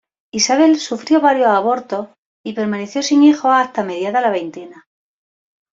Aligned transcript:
Isabel 0.31 0.79
sufrió 0.79 1.21
varios 1.21 1.49
abortos 1.49 2.07
y 2.43 2.53
permaneció 2.53 3.03
sin 3.03 3.21
hijos 3.21 3.51
hasta 3.53 3.83
mediada 3.83 4.19
la 4.19 4.31
veintena. 4.31 4.87